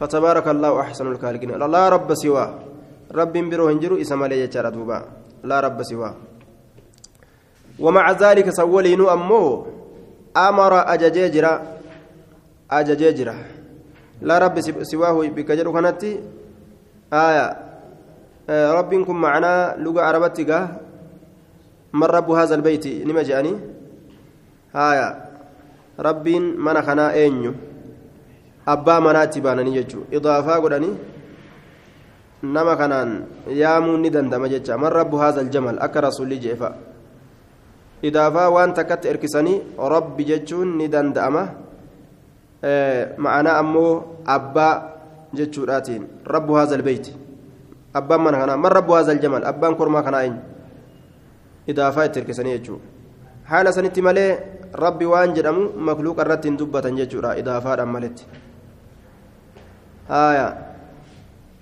فتبارك 0.00 0.48
الله 0.48 0.80
أحسن 0.80 1.06
الخالقين 1.06 1.50
لا 1.60 1.88
رب 1.88 2.14
سواه 2.14 2.50
رب 3.14 3.32
برو 3.32 3.68
هنجرو 3.68 4.00
إسمالي 4.00 4.40
يجار 4.40 4.68
دوبا 4.68 4.98
لا 5.44 5.60
رب 5.60 5.82
سواه 5.82 6.14
ومع 7.78 8.04
ذلك 8.12 8.50
سولينو 8.50 9.04
أمه 9.08 9.66
amara 10.34 10.86
ajajee 10.86 11.30
jira 11.30 11.62
ajajee 12.68 13.12
jira 13.12 13.34
laa 14.22 14.38
rabbi 14.38 14.62
siwaahu 14.62 15.26
bikka 15.34 15.56
jedhu 15.56 15.72
kanatti 15.72 16.20
aya 17.10 17.56
rabbiin 18.48 19.04
kun 19.04 19.18
macnaa 19.18 19.74
luga 19.76 20.06
arabatti 20.06 20.44
gaa 20.44 20.68
man 21.92 22.10
rabbu 22.10 22.32
haza 22.32 22.54
albeyti 22.54 23.02
nima 23.04 23.24
je'anii 23.24 23.56
haya 24.72 25.16
rabbiin 25.98 26.54
mana 26.58 26.82
kanaa 26.82 27.12
eenyu 27.14 27.54
abbaa 28.74 29.00
manaatti 29.06 29.40
baananii 29.46 29.76
jechuu 29.78 30.04
idaafaa 30.18 30.60
godhanii 30.64 30.94
nama 32.42 32.76
kanaan 32.76 33.10
yaamuun 33.62 34.00
ni 34.00 34.10
dandama 34.10 34.48
jecha 34.52 34.78
man 34.78 34.92
rabbu 34.92 35.16
haza 35.22 35.40
aljamal 35.44 35.78
akka 35.86 36.00
rasulli 36.08 36.38
jeefa 36.44 36.70
idaafaa 38.02 38.48
waan 38.56 38.74
takkatti 38.74 39.08
erkisanii 39.12 39.58
rabbi 39.94 40.24
jechuun 40.30 40.76
ni 40.80 40.88
danda'ama 40.94 41.42
ma'anaa 43.26 43.56
ammoo 43.62 43.92
abbaa 44.36 44.74
jechuudhaatiin 45.40 46.06
rabbu 46.34 46.54
haazal 46.58 46.82
beeyti 46.82 47.12
abbaan 48.00 48.22
mana 48.26 48.38
kanaa 48.42 48.56
man 48.56 48.72
rabbu 48.78 48.92
haazal 48.96 49.20
jamal 49.24 49.44
abbaan 49.52 49.76
kormaa 49.76 50.02
kanaa 50.02 50.22
eenyu 50.28 50.40
idaafaa 51.72 52.04
itti 52.08 52.20
erkisanii 52.22 52.56
jechuudha 52.58 52.84
haala 53.50 53.72
sanitti 53.76 54.02
malee 54.08 54.30
rabbi 54.84 55.06
waan 55.12 55.34
jedhamu 55.38 55.64
makluuqa 55.88 56.24
irratti 56.26 56.48
hin 56.48 56.58
dubbatan 56.62 56.96
jechuudha 57.00 57.36
idaafaadhaan 57.42 57.92
maletti 57.96 58.24
haaya 60.10 60.48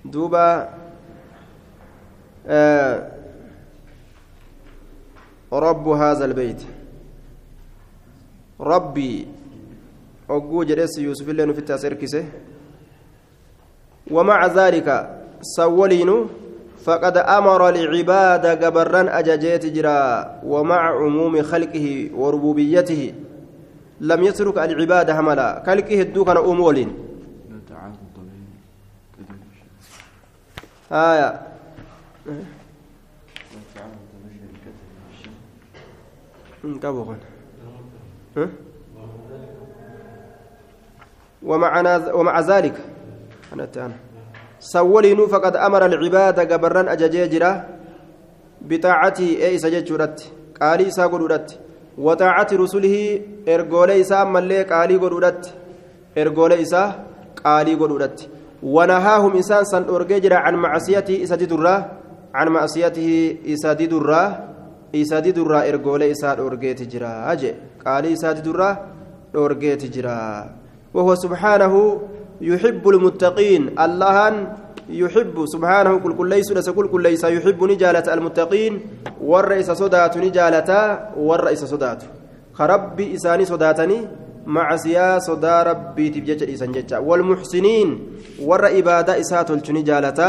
duuba 0.01 0.69
رب 5.53 5.87
هذا 5.87 6.25
البيت. 6.25 6.61
ربي 8.61 9.27
أقول 10.29 10.67
جلس 10.67 10.97
يوسف 10.97 11.29
اللي 11.29 11.53
في 11.53 11.59
التأثير 11.59 11.93
كسه 11.93 12.25
ومع 14.11 14.45
ذلك 14.45 14.87
سولين 15.41 16.09
فقد 16.85 17.17
أمر 17.17 17.69
العباد 17.69 18.59
جبرا 18.59 19.19
أججيت 19.19 19.65
جرا 19.65 20.41
ومع 20.45 20.81
عموم 21.01 21.41
خلقه 21.41 22.09
وربوبيته. 22.13 23.13
لم 24.01 24.23
يترك 24.23 24.57
العباد 24.57 25.09
هملا 25.09 25.63
خلقه 25.65 26.01
الدوكن 26.01 26.37
أمولين 26.37 27.08
آية 30.92 31.40
قبو 36.82 37.14
ومعنا 41.42 42.12
ومع 42.14 42.40
ذلك 42.40 42.76
أنا 43.52 43.68
أنا 43.76 43.96
سولينو 44.60 45.26
فقد 45.26 45.56
أمر 45.56 45.86
العباد 45.86 46.52
قبرا 46.52 46.92
أججيجرا 46.92 47.52
بطاعته 48.60 49.28
أي 49.46 49.58
سججرت 49.58 50.32
قالي 50.60 50.90
ساقرورت 50.90 51.48
وطاعة 51.98 52.48
رسله 52.52 52.96
إرقولي 53.48 54.00
إساء 54.00 54.24
ملي 54.24 54.62
قالي 54.62 54.96
قرورت 54.96 55.54
إرقولي 56.18 56.62
إساء 56.62 56.88
قالي 57.44 57.74
قرورت 57.74 58.18
ونهاهم 58.63 59.31
إنسان 59.35 59.63
سن 59.65 59.83
أرقجر 59.89 60.33
عن 60.33 60.55
معصيته 60.55 61.23
إسادي 61.23 61.47
عن 62.33 62.47
معصيته 62.47 63.37
إسادي 63.47 63.87
isaa 64.93 65.21
didurraa 65.21 65.65
ergoolee 65.69 66.09
isaa 66.09 66.35
dhoorgeeti 66.35 66.85
jira 66.91 67.35
jee 67.41 67.53
qaalii 67.83 68.13
isaa 68.17 68.33
didurraa 68.33 68.77
dhoorgeeti 69.33 69.89
jira 69.95 70.15
وهو 70.93 71.15
سبحانه 71.15 72.01
يحب 72.41 72.89
المتقين. 72.89 73.77
اللهان 73.79 74.35
يحب 74.89 75.45
سبحانه 75.45 75.97
كل 75.97 76.13
كل 76.17 76.29
ليس 76.29 76.69
كل 76.69 76.87
كل 76.87 77.01
ليس 77.01 77.23
يحب 77.23 77.63
نجالة 77.63 78.13
المتقين. 78.13 78.73
والرئيس 79.21 79.71
صدات 79.71 80.17
نجالة 80.17 80.69
والرئيس 81.17 81.63
صدات. 81.65 82.01
خربي 82.53 83.15
إساني 83.15 83.45
صداتني 83.45 84.07
مع 84.45 84.75
سيا 84.75 85.19
صدا 85.19 85.63
ربي 85.63 86.09
تبجج 86.09 86.43
إسان 86.53 86.71
ججا. 86.71 86.97
والمحسنين 86.97 87.99
ور 88.41 88.67
إبادة 88.79 89.19
إسات 89.19 89.51
الجنجالة 89.51 90.19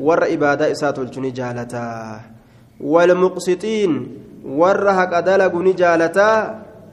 ور 0.00 0.20
إبادة 0.34 0.72
إسات 0.72 0.98
الجنجالة 0.98 1.74
والمقسطين 2.80 3.90
ورها 4.44 5.04
كدلغ 5.04 5.52
نجالتا 5.62 6.30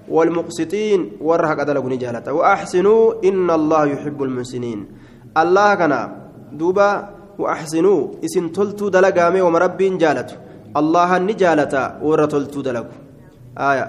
والمقسطين 0.09 1.11
ورها 1.21 1.53
كدلغ 1.53 1.87
نجالتا 1.89 2.31
وأحسنوا 2.31 3.23
إن 3.23 3.49
الله 3.49 3.85
يحب 3.85 4.23
المحسنين. 4.23 4.79
الله 5.37 5.75
كان 5.75 5.93
دوبا 6.51 7.09
وأحسنوا 7.39 8.07
إسن 8.25 8.51
تلتو 8.51 8.89
دلغامي 8.89 9.41
ومربي 9.41 9.89
جالتو. 9.97 10.35
الله 10.77 11.17
نجالتا 11.17 11.83
ورتلتو 12.01 12.61
دلغ 12.61 12.85
آية. 13.57 13.85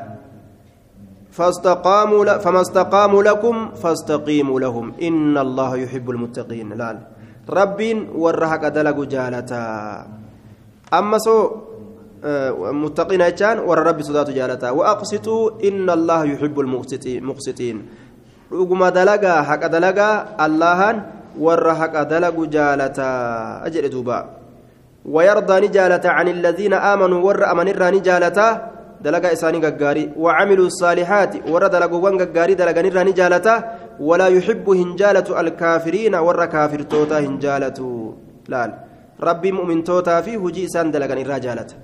فاستقاموا 1.33 2.25
ل... 2.25 2.29
فما 2.45 2.61
استقاموا 2.61 3.23
لكم 3.23 3.57
فاستقيموا 3.83 4.61
لهم. 4.61 4.87
إن 5.03 5.33
الله 5.39 5.71
يحب 5.77 6.11
المتقين. 6.11 6.69
لا 6.77 6.99
رب 7.49 7.81
ورها 8.13 8.57
كدلغ 8.57 8.97
جالتا. 9.05 9.65
أما 10.93 11.19
سو 11.19 11.37
متقين 12.77 13.25
جان 13.35 13.59
ور 13.65 13.79
رب 13.81 13.99
صدات 14.05 14.31
جالتا. 14.31 14.71
وأقسطوا 14.71 15.65
إن 15.65 15.91
الله 15.91 16.21
يحب 16.37 16.57
المقسطين. 16.61 17.77
رغم 18.53 18.83
دلغا 18.89 19.35
حق 19.49 19.63
دلغا 19.67 20.11
اللهن 20.45 20.97
ور 21.41 21.67
حق 21.75 21.97
دلغ 22.13 22.37
جالتا. 22.45 23.11
أجل 23.67 23.85
دوبا. 23.89 24.19
ويرضى 25.03 25.57
نجالتا 25.67 26.09
عن 26.09 26.29
الذين 26.29 26.75
آمنوا 26.79 27.21
ور 27.27 27.43
امن 27.53 27.69
الراني 27.69 28.01
جالتا 28.07 28.49
دلغا 29.05 29.29
اساني 29.33 29.59
غغاري 29.65 30.05
وعملوا 30.23 30.67
الصالحات 30.73 31.33
ور 31.53 31.65
دلغوان 31.75 32.15
غغاري 32.23 32.55
دلغا 32.61 32.83
نراني 32.87 33.13
جالتا 33.21 33.55
ولا 34.09 34.27
يحب 34.37 34.67
هنجالة 34.81 35.29
الكافرين 35.41 36.15
ور 36.27 36.41
كافر 36.55 36.81
توتا 36.93 37.19
هنجالة 37.27 37.79
لا 38.53 38.63
ربي 39.29 39.51
مؤمن 39.59 39.85
توتا 39.89 40.21
في 40.25 40.33
هجي 40.43 40.65
سان 40.75 40.91
دلغا 40.95 41.15
نرا 41.19 41.39
جالتا 41.47 41.77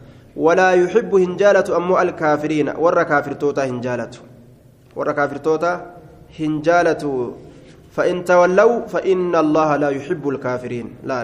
ولا 0.47 0.71
يحب 0.83 1.13
هنجالة 1.25 1.69
أمو 1.79 1.95
الكافرين 2.05 2.69
ور 2.85 3.03
كافر 3.11 3.33
توتا 3.43 3.63
هنجالة 3.71 4.15
ور 4.97 5.09
كافر 5.19 5.37
توتا 5.47 5.73
هنجالة 6.41 7.03
فإن 7.97 8.17
تولوا 8.25 8.87
فإن 8.93 9.33
الله 9.45 9.71
لا 9.83 9.91
يحب 9.99 10.25
الكافرين 10.29 10.87
لا 11.09 11.19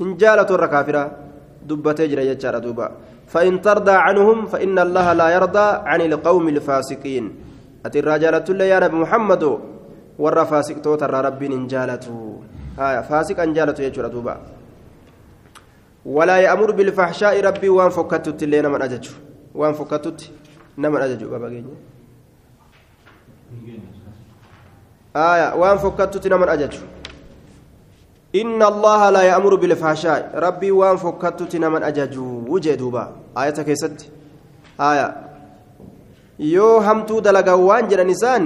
هنجالة 0.00 0.48
الركافرة 0.56 1.02
دبتي 1.68 2.06
جرى 2.10 2.22
يجار 2.30 2.58
دوبا 2.64 2.86
فإن 3.26 3.62
ترضى 3.62 3.92
عنهم 3.92 4.46
فإن 4.46 4.78
الله 4.78 5.12
لا 5.12 5.28
يرضى 5.28 5.68
عن 5.84 6.00
القوم 6.00 6.48
الفاسقين. 6.48 7.24
أتي 7.86 7.98
الرجالة 7.98 8.64
يا 8.64 8.80
نبي 8.80 8.96
محمد. 8.96 9.58
ور 10.18 10.44
فاسق 10.44 10.80
توتر 10.80 11.10
ربي 11.10 11.48
نجالة 11.48 12.06
آية 12.78 13.00
فاسق 13.00 13.40
أنجالة 13.40 13.74
يجار 13.78 14.06
دوبا. 14.06 14.36
ولا 16.06 16.36
يأمر 16.36 16.70
بالفحشاء 16.70 17.40
ربي 17.40 17.68
وان 17.68 17.90
فكتت 17.90 18.42
اللي 18.42 18.60
نمن 18.60 18.82
أجج 18.82 19.08
وان 19.54 19.72
فكتت 19.72 20.30
نمن 20.78 21.00
أجج 21.00 21.24
بابا 21.24 21.64
آية 25.16 25.54
وان 25.54 25.78
فكتت 25.78 26.26
نمن 26.26 26.48
أجج 26.48 26.74
إن 28.34 28.62
الله 28.62 29.10
لا 29.10 29.22
يأمر 29.22 29.54
بالفحشاء. 29.54 30.20
ربي 30.34 30.70
وان 30.70 30.96
فكتت 30.96 31.56
نمن 31.56 31.82
أجج 31.82 32.18
وجدوبا 32.50 33.04
آية 33.38 33.58
كيست. 33.62 34.10
آية. 34.80 35.08
يو 36.38 36.78
همتو 36.78 37.20
دلقا 37.20 37.52
وان 37.52 37.88
جرى 37.88 38.04
نسان. 38.04 38.44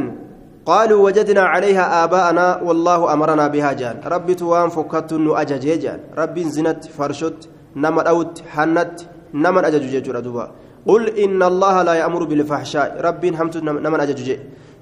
قالوا 0.66 1.04
وجدنا 1.04 1.40
عليها 1.40 2.04
آباءنا 2.04 2.62
والله 2.62 3.12
أمرنا 3.12 3.46
بها 3.48 3.72
جان. 3.72 3.96
ربي 4.06 4.34
توان 4.34 4.68
فكت 4.68 5.12
نو 5.12 5.32
أجج 5.34 5.80
جان. 5.80 6.00
ربي 6.18 6.44
زنت 6.44 6.84
فرشت 6.84 7.48
نمر 7.76 8.08
أوت 8.08 8.42
حنت 8.52 9.00
نمر 9.34 9.68
جيجورا 9.68 10.20
دوبا. 10.20 10.50
قل 10.88 11.02
إن 11.24 11.42
الله 11.42 11.82
لا 11.82 11.94
يأمر 11.94 12.24
بالفحشاء. 12.24 13.00
ربي 13.00 13.28
همت 13.30 13.56
نمر 13.56 14.02
أجج 14.02 14.20
جي. 14.28 14.38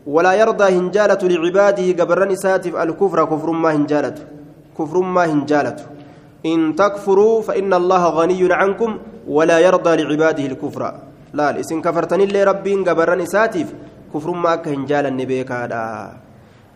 ولا 0.07 0.33
يرضى 0.33 0.67
هنجالة 0.79 1.23
لعباده 1.23 2.05
قبرن 2.05 2.35
ساتف 2.35 2.75
الكفر 2.77 3.25
كفر 3.25 3.51
ما 3.51 3.71
هنجالة. 3.77 4.19
كفر 4.79 5.01
ما 5.01 5.25
هنجالة 5.33 5.77
إن 6.47 6.77
تكفروا 6.77 7.43
فإن 7.43 7.75
الله 7.75 8.03
غني 8.19 8.53
عنكم 8.53 8.99
ولا 9.29 9.59
يرضى 9.59 9.93
لعباده 10.03 10.47
الكفر. 10.47 10.83
لا 11.33 11.61
إسن 11.61 11.83
كفرتني 11.83 12.25
اللي 12.25 12.45
ربي 12.45 12.75
قبرن 12.75 13.27
ساتف 13.27 13.75
كفر 14.15 14.31
ما 14.31 14.57
كهنجالة 14.57 15.09
نبيكا 15.11 16.13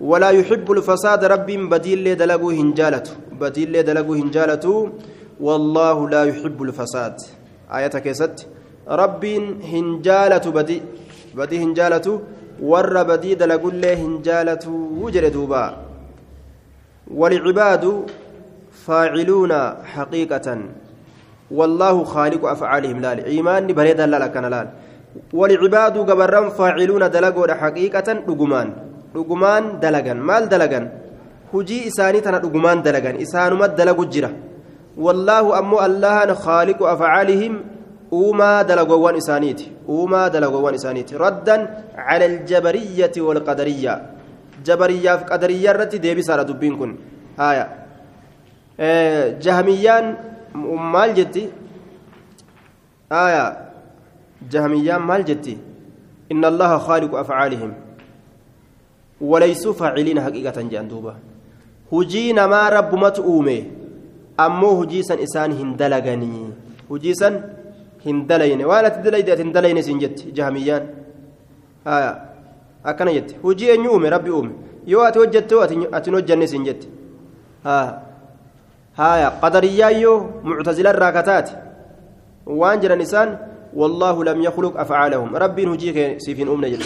ولا 0.01 0.31
يحب 0.31 0.73
الفساد 0.73 1.25
ربي 1.25 1.57
بديل 1.57 2.17
دلقو 2.17 2.51
هنجالة 2.51 3.07
بديل 3.41 3.83
دلقو 3.83 4.13
هنجالة 4.15 4.91
والله 5.41 6.09
لا 6.09 6.25
يحب 6.25 6.63
الفساد. 6.63 7.17
آية 7.73 7.95
كيست. 8.05 8.47
ربي 8.89 9.35
هنجالة 9.73 10.51
بدي. 10.51 10.83
بدي 11.35 11.57
هنجالة 11.65 12.21
ور 12.63 13.03
بدي 13.03 13.35
دلقو 13.35 13.69
هنجالة 13.69 14.65
وجر 15.01 15.29
دوبا. 15.29 15.90
والعباد 17.15 18.07
فاعلون 18.87 19.53
حقيقة. 19.85 20.59
والله 21.51 22.05
خالق 22.05 22.47
أفعالهم. 22.47 23.01
لا 23.01 23.27
إيمان 23.27 23.67
بريدا 23.67 24.07
لا 24.07 24.27
كان 24.27 24.45
لا. 24.45 24.69
والعباد 25.33 25.99
قبرا 25.99 26.49
فاعلون 26.49 27.11
دلقوا 27.11 27.55
حقيقة 27.55 28.09
رقمان 28.29 28.73
رقمان 29.17 29.81
دلقا 29.83 30.13
مال 30.13 30.49
دلقا 30.49 30.91
هجي 31.55 31.89
إساني 31.89 32.21
تنا 32.21 32.39
رقمان 32.39 32.83
دلقا 32.83 33.23
إسان 33.23 33.55
مد 33.55 33.75
دلقوا 33.77 34.05
جرة 34.05 34.31
والله 34.99 35.59
أمو 35.59 35.85
الله 35.85 36.35
خالق 36.35 36.83
أفعالهم. 36.83 37.61
أوما 38.13 38.63
دلقوا 44.65 44.87
إسانيت 44.87 45.07
أوما 45.07 45.09
دلقوا 45.09 45.11
إسانيت 45.11 45.11
ردا 45.11 45.11
على 45.11 45.11
الجبرية 45.11 45.13
والقدرية 45.13 45.17
جبرية 45.17 45.17
في 45.17 45.25
قدرية 45.25 45.73
رتي 45.73 45.99
ديبي 45.99 46.23
سارة 46.23 46.43
دبين 46.43 46.77
كن 46.77 46.97
هايا 47.39 47.87
آه 48.81 49.39
جهميان 49.39 50.17
مال 50.55 51.15
جتي 51.15 51.49
آية 53.13 53.71
جهميان 54.51 55.03
مال 55.03 55.25
جتي 55.25 55.59
إن 56.33 56.45
الله 56.45 56.79
خالق 56.79 57.15
أفعالهم 57.15 57.75
وليسوا 59.21 59.73
فاعلين 59.73 60.21
حقيقة 60.21 60.63
جندوبة 60.63 61.15
هجينا 61.93 62.47
ما 62.47 62.69
رب 62.69 62.95
متؤومه 62.95 63.65
أمو 64.41 64.83
هجيسا 64.83 65.23
إسان 65.23 65.53
هندلغني 65.53 66.51
هجيسا 66.91 67.55
هندلين 68.07 68.65
وأنا 68.65 68.89
تدليد 72.85 72.87
هندلين 72.87 72.87
سنجت 72.87 72.87
جهميان 72.87 72.87
آية 72.87 72.91
أكنا 72.91 73.13
جت 73.13 73.37
هجي 73.45 73.75
أن 73.75 73.85
يؤمي 73.85 74.09
ربي 74.09 74.31
أومي 74.31 74.53
يو 74.87 75.01
أتي 75.03 75.19
وجدت 75.19 75.53
أتي 75.93 76.11
نوجني 76.11 76.47
سنجت 76.47 76.89
ها 77.67 78.03
هايا 78.97 79.29
قدريا 79.29 79.89
يو 79.89 80.31
معتزلة 80.45 80.91
الراكتات 80.91 81.51
وانجر 82.47 82.95
نسان 82.99 83.39
والله 83.75 84.25
لم 84.25 84.43
يخلق 84.43 84.81
أفعالهم 84.81 85.37
ربي 85.37 85.67
هجيك 85.67 86.21
سيفين 86.21 86.49
أمنا 86.49 86.69
جل 86.69 86.85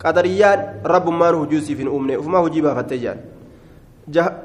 قدريان 0.00 0.80
رب 0.86 1.08
ما 1.08 1.30
هجو 1.30 1.60
سيفين 1.60 1.88
أمنا 1.88 2.18
وما 2.18 2.38
هجي 2.38 2.60
بافتجان 2.60 3.16
جه 4.08 4.36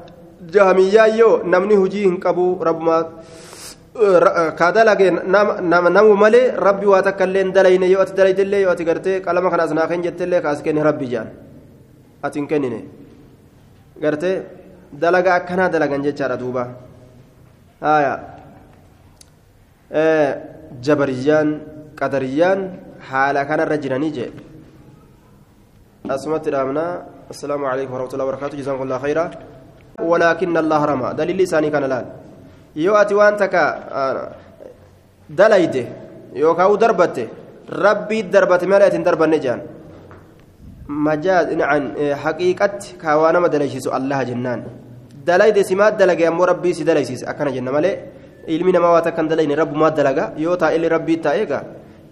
جهميا 0.52 1.04
يو 1.04 1.42
نمني 1.44 1.76
هجي 1.76 2.06
هنقبو 2.06 2.62
رب 2.62 2.80
ما 3.96 4.52
kaadalage 4.56 5.08
namu 5.96 6.14
malee 6.16 6.52
rabbi 6.52 6.86
waa 6.86 7.02
takka 7.02 7.24
illee 7.24 7.52
dalayne 7.52 7.86
yoo 7.88 8.00
ati 8.04 8.12
dalaytillee 8.12 8.60
yoo 8.64 8.72
ati 8.72 8.84
gartee 8.84 9.20
qalama 9.20 9.50
kana 9.50 9.62
asnaa 9.64 9.88
kan 9.88 10.02
jettillee 10.04 10.40
kaas 10.44 10.60
kenne 10.62 10.82
rabbi 10.88 11.06
jaan 11.12 11.28
ati 12.22 12.38
hin 12.38 12.46
kennine 12.48 12.80
gartee 14.00 14.42
dalaga 14.92 15.30
akkanaa 15.38 15.68
dalagan 15.74 16.02
jechaadha 16.06 16.36
duuba 16.42 16.62
haya 17.80 18.12
jabariyyaan 20.86 21.48
qadariyyaan 22.00 22.60
haala 23.08 23.40
kanarra 23.48 23.76
jiranii 23.84 24.12
jee 24.16 24.30
asumatti 26.14 26.50
dhaabnaa 26.54 26.92
assalaamu 27.32 27.64
calaykum 27.70 27.92
warahmatullahi 27.96 28.28
wabarakaatu 28.28 28.56
jazaakum 28.60 28.84
allah 28.86 29.00
khayra 29.04 29.24
walaakinna 30.10 30.58
allah 30.64 30.80
rama 30.92 31.08
dalilli 31.18 31.42
isaanii 31.48 31.72
kana 31.76 31.88
laal 31.94 32.06
yoo 32.84 32.96
ati 33.02 33.14
waan 33.14 33.36
takka 33.42 33.62
dalayde 35.38 35.82
yookaan 36.42 36.72
u 36.72 36.76
darbatte 36.76 37.24
rabbii 37.84 38.22
darbate 38.34 38.66
malee 38.72 38.86
ati 38.88 38.96
hin 38.98 39.04
darbanne 39.08 39.38
jaan 39.44 39.60
majaaz 41.06 41.46
haqiiqatti 42.24 42.96
kaawaa 43.02 43.32
nama 43.32 43.48
dalaysiisu 43.54 43.90
allaha 43.98 44.24
jennaan 44.30 44.60
dalayde 45.28 45.62
simaat 45.70 45.98
dalage 45.98 46.24
ammoo 46.30 46.46
rabbii 46.52 46.74
si 46.78 46.84
dalaysiise 46.84 47.24
akkana 47.32 47.50
jenna 47.56 47.72
malee 47.76 47.94
ilmi 48.54 48.72
namaa 48.76 48.92
waa 48.94 49.02
takka 49.06 49.22
hin 49.22 49.30
dalayne 49.32 49.54
rabbumaa 49.62 49.90
dalaga 49.98 50.24
yoo 50.44 50.56
taa'illee 50.62 50.88
rabbii 50.96 51.18
taa'eega 51.26 51.58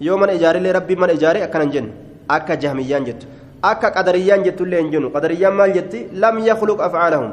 yoo 0.06 0.16
mana 0.20 0.32
ijaarillee 0.38 0.72
rabbii 0.78 0.96
mana 1.02 1.12
ijaare 1.18 1.42
akkana 1.46 1.64
hin 1.66 1.72
jennu 1.76 1.92
akka 2.36 2.56
jahmiyyaan 2.62 3.04
jettu 3.08 3.26
akka 3.70 3.90
qadariyyaan 3.96 4.42
jettullee 4.46 4.80
hin 4.82 4.90
jennu 4.94 5.10
qadariyyaan 5.16 5.54
maal 5.60 5.72
jetti 5.78 6.00
lam 6.24 6.38
yakhluq 6.48 6.80
afcaalahum 6.86 7.30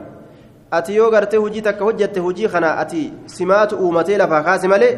ati 0.77 0.95
yoo 0.95 1.09
gartee 1.11 1.37
hujii 1.43 1.61
takka 1.61 1.83
hojjatte 1.83 2.19
hujii 2.19 2.47
kana 2.53 2.77
ati 2.83 3.01
simaatu 3.25 3.75
uumatee 3.83 4.17
lafaa 4.17 4.43
kaase 4.43 4.67
malee 4.73 4.93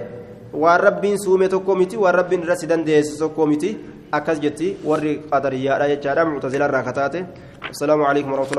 waan 0.63 0.81
rabbiin 0.87 1.17
suume 1.23 1.47
tokko 1.49 1.75
miti 1.75 1.97
waan 1.97 2.15
rabbiin 2.15 2.43
irra 2.43 2.55
si 2.55 2.67
dandeessu 2.71 3.17
tokko 3.19 3.45
miti 3.51 3.69
akkas 4.11 4.39
jetti 4.43 4.67
warri 4.89 5.13
qadariyyaadha 5.31 5.87
jechaadha 5.93 6.25
muctazilarraa 6.25 6.83
kataate 6.89 7.25
assalaamu 7.71 8.05
alaikum 8.05 8.31
warahmatullahi 8.31 8.51